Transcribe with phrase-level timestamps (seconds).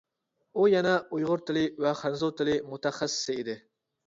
[0.53, 3.59] ئۇ يەنە ئۇيغۇر تىلى ۋە خەنزۇ تىلى مۇتەخەسسىسى ئىدى.